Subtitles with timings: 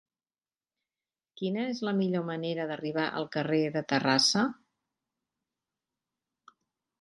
[1.41, 4.47] Quina és la millor manera d'arribar al carrer de Terrassa?